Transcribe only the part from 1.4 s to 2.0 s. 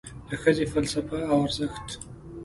ارزښت